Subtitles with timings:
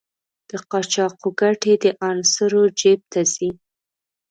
[0.49, 3.49] د قاچاقو ګټې د عناصرو جېب ته ځي.